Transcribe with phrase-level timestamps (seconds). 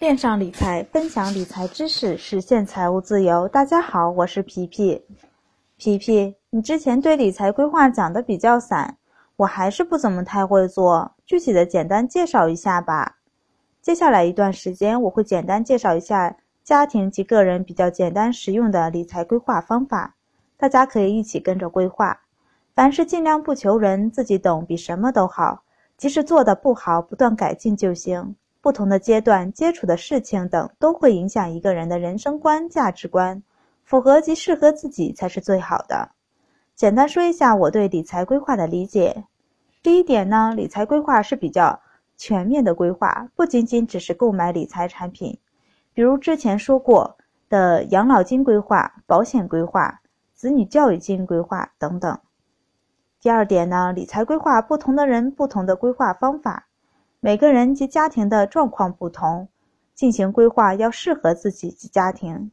[0.00, 3.46] 链上理财，分享理财知识，实现财务自由。
[3.46, 5.04] 大家好，我是皮皮。
[5.76, 8.96] 皮皮，你之前对理财规划讲的比较散，
[9.36, 11.12] 我还是不怎么太会做。
[11.26, 13.18] 具体的简单介绍一下吧。
[13.82, 20.16] 接下来一段时间，我会简单介绍一下家庭及个人比较简单实用的理财规划方法，
[20.56, 22.18] 大家可以一起跟着规划。
[22.74, 25.62] 凡事尽量不求人，自己懂比什么都好。
[25.98, 28.34] 即使做的不好，不断改进就行。
[28.62, 33.42] 不同的阶段接触的事情等都会影响一个人的人生观、价值观，
[33.84, 36.10] 符合及适合自己才是最好的。
[36.74, 39.24] 简单说一下我对理财规划的理解。
[39.82, 41.80] 第一点呢，理财规划是比较
[42.16, 45.38] 全面的规划，不仅仅只是购买理财产品，
[45.94, 47.16] 比如之前说过
[47.48, 50.00] 的养老金规划、保险规划、
[50.34, 52.18] 子女教育金规划等等。
[53.22, 56.66] 第二点呢，理财规划不同的人不同的规划方法。
[57.22, 59.46] 每个人及家庭的状况不同，
[59.94, 62.50] 进行规划要适合自己及家庭。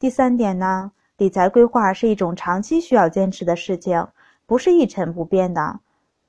[0.00, 4.08] 第三点呢，理财规划是一种长期需要坚持的事情，
[4.46, 5.78] 不是一成不变的。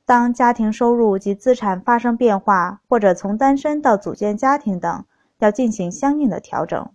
[0.05, 5.03] 当家庭收入及资产发生变化，或者从单身到组建家庭等，
[5.39, 6.87] 要进行相应的调整。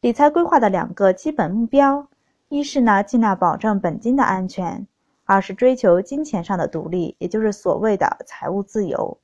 [0.00, 2.08] 理财规划的两个基本目标，
[2.48, 4.88] 一是呢尽量保证本金的安全，
[5.24, 9.18] 二是追求金钱上的独立，也就是所谓的财务自由。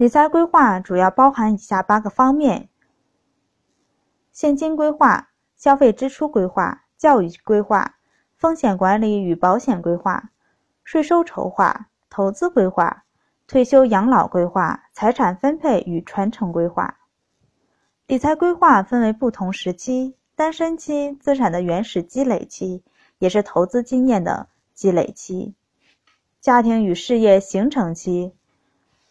[0.00, 2.70] 理财规划主要包含以下八个方面：
[4.32, 7.96] 现金规划、消费支出规划、教育规划、
[8.34, 10.30] 风险管理与保险规划、
[10.84, 13.04] 税收筹划、投资规划、
[13.46, 16.96] 退休养老规划、财产分配与传承规划。
[18.06, 22.82] 理财规划分为不同时期：单身期、资产的原始积累期，
[23.18, 25.52] 也是投资经验的积累期；
[26.40, 28.32] 家庭与事业形成期。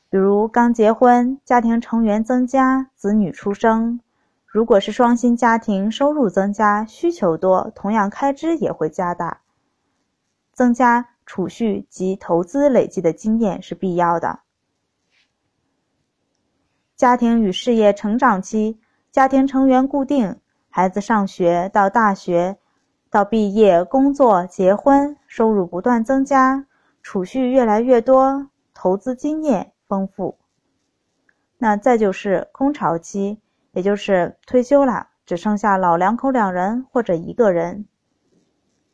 [0.09, 3.99] 比如刚结婚，家庭成员增加，子女出生；
[4.47, 9.41] 如果是双薪家庭，收入增加，需求多，同样开支也会加大。
[10.51, 14.39] 增加储蓄及投资累积的经验是必要的。
[16.95, 18.79] 家庭与事业成长期，
[19.11, 20.39] 家庭成员固定，
[20.69, 22.57] 孩子上学到大学，
[23.11, 26.65] 到毕业、工作、结婚，收入不断增加，
[27.03, 29.71] 储蓄越来越多，投资经验。
[29.89, 30.37] 丰富。
[31.57, 33.41] 那再就是空巢期，
[33.73, 37.85] 也就是退休了，只剩下老两口两人或者一个人。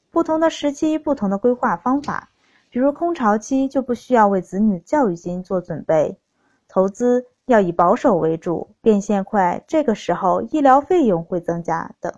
[0.09, 2.31] 不同的时期，不同的规划方法。
[2.69, 6.17] 比如空巢期就不需要为子女教育金做准备，
[6.67, 12.12] 投资要以保守为主，变现快，这个时候医疗费用会增加等。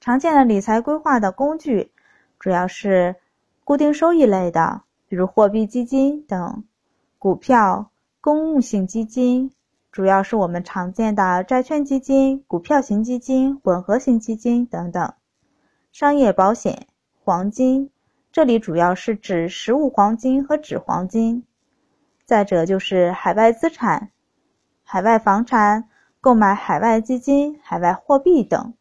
[0.00, 1.92] 常见的理财规划的工具
[2.38, 3.16] 主要是
[3.64, 6.64] 固定收益类的，比如货币基金等。
[7.20, 7.90] 股票、
[8.20, 9.50] 公募型基金，
[9.90, 15.12] 主要是我们常见的债券基金、股票型基金、混合型基金等等。
[15.90, 16.86] 商业保险、
[17.24, 17.90] 黄金，
[18.30, 21.44] 这里主要是指实物黄金和纸黄金。
[22.24, 24.12] 再者就是海外资产、
[24.84, 25.88] 海外房产、
[26.20, 28.74] 购买海外基金、海外货币等。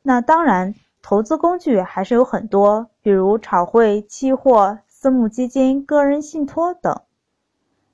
[0.00, 4.78] 那当然，投资工具还是有很多，比如炒汇、期货。
[5.06, 7.02] 私募基金、个人信托等。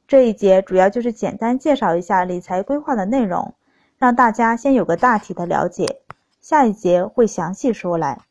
[0.09, 3.53] 这一节主要就是简单介绍一下理财规划的内容，
[3.99, 6.01] 让大家先有个大体的了解。
[6.41, 8.23] 下一节会详细说来。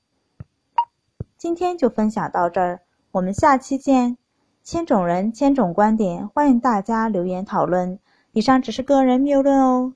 [1.37, 2.79] 今天就分享到这儿，
[3.11, 4.17] 我们下期见。
[4.63, 7.99] 千种人，千种观点，欢迎大家留言讨论。
[8.31, 9.93] 以上只是个人谬论哦。